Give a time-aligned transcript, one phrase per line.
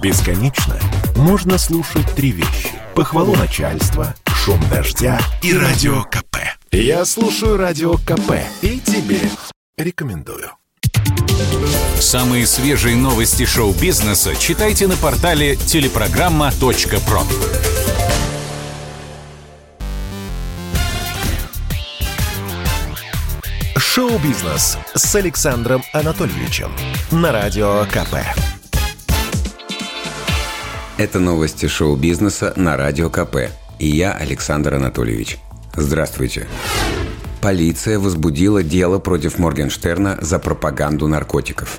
[0.00, 0.78] Бесконечно
[1.16, 2.70] можно слушать три вещи.
[2.94, 6.36] Похвалу начальства, шум дождя и радио КП.
[6.70, 9.20] Я слушаю радио КП и тебе
[9.76, 10.52] рекомендую.
[11.98, 17.22] Самые свежие новости шоу-бизнеса читайте на портале телепрограмма.про.
[23.76, 26.70] Шоу-бизнес с Александром Анатольевичем
[27.10, 28.57] на радио КП.
[30.98, 33.52] Это новости шоу-бизнеса на Радио КП.
[33.78, 35.38] И я, Александр Анатольевич.
[35.76, 36.48] Здравствуйте.
[37.40, 41.78] Полиция возбудила дело против Моргенштерна за пропаганду наркотиков.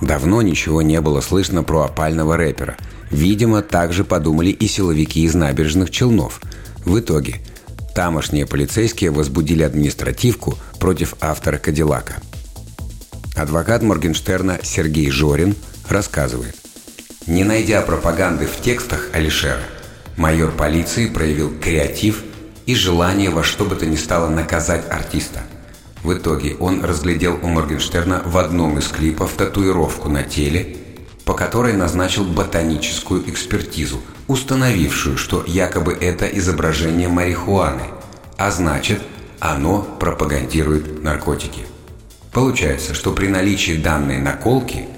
[0.00, 2.76] Давно ничего не было слышно про опального рэпера.
[3.08, 6.40] Видимо, так же подумали и силовики из набережных Челнов.
[6.84, 7.36] В итоге,
[7.94, 12.14] тамошние полицейские возбудили административку против автора «Кадиллака».
[13.36, 15.54] Адвокат Моргенштерна Сергей Жорин
[15.88, 16.63] рассказывает.
[17.26, 19.62] Не найдя пропаганды в текстах Алишера,
[20.18, 22.22] майор полиции проявил креатив
[22.66, 25.40] и желание во что бы то ни стало наказать артиста.
[26.02, 30.76] В итоге он разглядел у Моргенштерна в одном из клипов татуировку на теле,
[31.24, 37.84] по которой назначил ботаническую экспертизу, установившую, что якобы это изображение марихуаны,
[38.36, 39.00] а значит,
[39.40, 41.62] оно пропагандирует наркотики.
[42.32, 44.88] Получается, что при наличии данной наколки,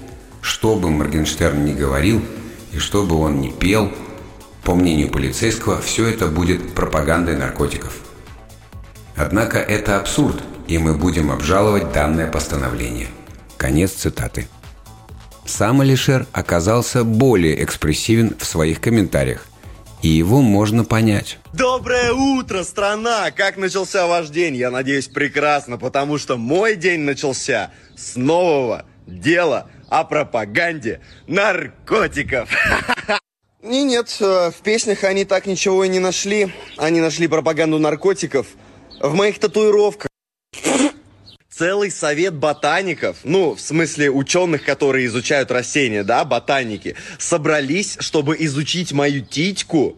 [0.47, 2.21] что бы Моргенштерн ни говорил
[2.71, 3.91] и что бы он ни пел,
[4.63, 7.97] по мнению полицейского, все это будет пропагандой наркотиков.
[9.17, 13.09] Однако это абсурд, и мы будем обжаловать данное постановление.
[13.57, 14.47] Конец цитаты.
[15.45, 19.47] Сам Алишер оказался более экспрессивен в своих комментариях,
[20.01, 21.39] и его можно понять.
[21.51, 23.31] Доброе утро, страна!
[23.31, 24.55] Как начался ваш день?
[24.55, 32.49] Я надеюсь, прекрасно, потому что мой день начался с нового дела о пропаганде наркотиков.
[33.63, 36.53] И нет, э, в песнях они так ничего и не нашли.
[36.77, 38.47] Они нашли пропаганду наркотиков
[39.01, 40.09] в моих татуировках.
[41.49, 48.91] Целый совет ботаников, ну, в смысле ученых, которые изучают растения, да, ботаники, собрались, чтобы изучить
[48.91, 49.97] мою титьку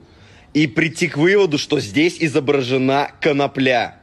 [0.54, 4.00] и прийти к выводу, что здесь изображена конопля.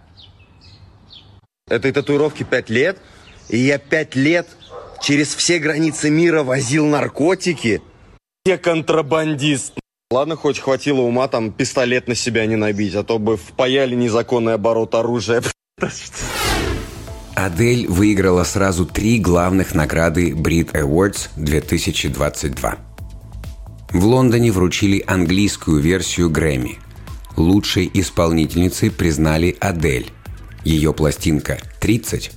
[1.66, 2.98] Этой татуировке пять лет,
[3.48, 4.46] и я пять лет
[5.06, 7.80] через все границы мира возил наркотики–
[8.46, 9.72] я контрабандист.
[10.08, 14.54] Ладно, хоть хватило ума там пистолет на себя не набить, а то бы впаяли незаконный
[14.54, 15.42] оборот оружия.
[17.34, 22.76] Адель выиграла сразу три главных награды Brit Awards 2022.
[23.90, 26.78] В Лондоне вручили английскую версию Грэмми.
[27.36, 30.12] Лучшей исполнительницей признали Адель.
[30.62, 32.30] Ее пластинка «30»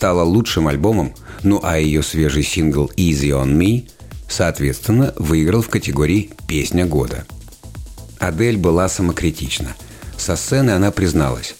[0.00, 1.12] стала лучшим альбомом,
[1.42, 3.86] ну а ее свежий сингл «Easy on Me»
[4.30, 7.26] Соответственно, выиграл в категории «Песня года».
[8.18, 9.76] Адель была самокритична.
[10.16, 11.54] Со сцены она призналась.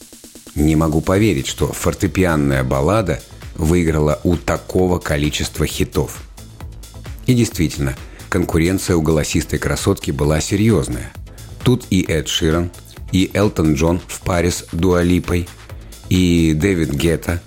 [0.54, 3.20] «Не могу поверить, что фортепианная баллада
[3.56, 6.22] выиграла у такого количества хитов».
[7.26, 7.94] И действительно,
[8.30, 11.12] конкуренция у голосистой красотки была серьезная.
[11.62, 12.70] Тут и Эд Ширан,
[13.12, 15.46] и Элтон Джон в паре с Дуалипой,
[16.08, 17.42] и Дэвид Гетта.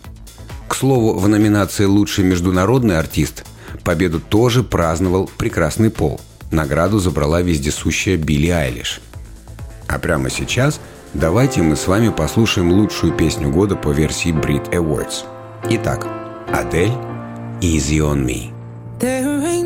[0.74, 3.46] К слову, в номинации «Лучший международный артист»
[3.84, 6.20] Победу тоже праздновал прекрасный пол.
[6.50, 9.00] Награду забрала вездесущая Билли Айлиш.
[9.88, 10.80] А прямо сейчас
[11.14, 15.26] давайте мы с вами послушаем лучшую песню года по версии Brit Awards.
[15.70, 16.08] Итак,
[16.52, 16.94] Адель
[17.62, 18.52] «Easy on Me».
[19.00, 19.62] There ain't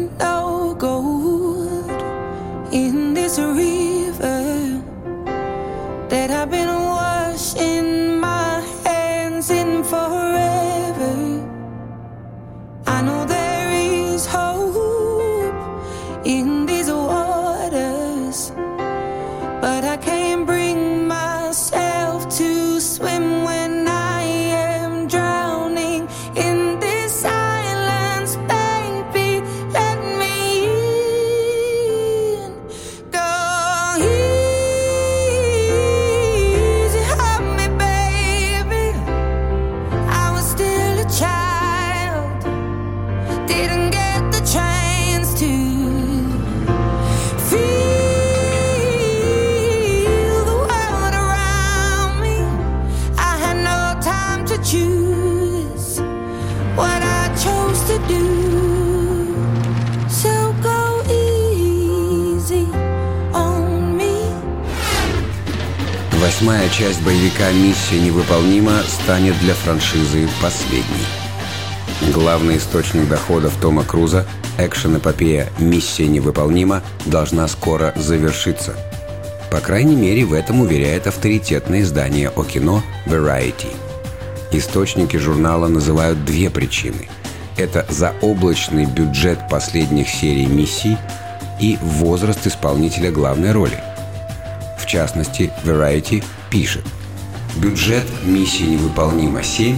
[16.28, 16.57] in
[66.28, 72.12] Восьмая часть боевика «Миссия невыполнима» станет для франшизы последней.
[72.14, 74.26] Главный источник доходов Тома Круза,
[74.58, 78.76] экшен-эпопея «Миссия невыполнима» должна скоро завершиться.
[79.50, 83.74] По крайней мере, в этом уверяет авторитетное издание о кино Variety.
[84.52, 87.08] Источники журнала называют две причины.
[87.56, 90.98] Это заоблачный бюджет последних серий «Миссий»
[91.62, 93.82] и возраст исполнителя главной роли.
[94.88, 96.86] В частности, Variety пишет–
[97.58, 99.78] Бюджет миссии «Невыполнима 7»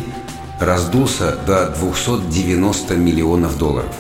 [0.60, 3.96] раздулся до 290 миллионов долларов.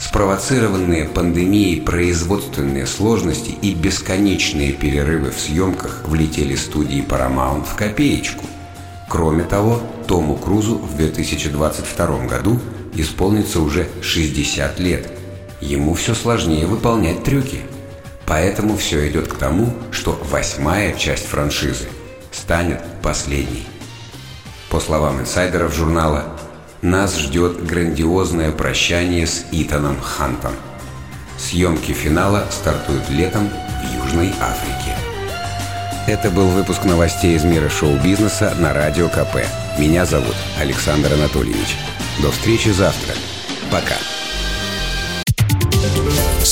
[0.00, 8.44] Спровоцированные пандемией производственные сложности и бесконечные перерывы в съемках влетели студии Paramount в копеечку.
[9.08, 12.58] Кроме того, Тому Крузу в 2022 году
[12.96, 15.06] исполнится уже 60 лет.
[15.60, 17.60] Ему все сложнее выполнять трюки.
[18.26, 19.72] Поэтому все идет к тому,
[20.04, 21.88] что восьмая часть франшизы–
[22.30, 23.66] станет последней.
[24.68, 26.24] По словам инсайдеров журнала,
[26.82, 30.52] нас ждет грандиозное прощание с Итаном Хантом.
[31.38, 34.94] Съемки финала стартуют летом в Южной Африке.
[36.06, 39.46] Это был выпуск новостей из мира шоу-бизнеса на Радио КП.
[39.78, 41.78] Меня зовут Александр Анатольевич.
[42.20, 43.14] До встречи завтра.
[43.70, 43.96] Пока.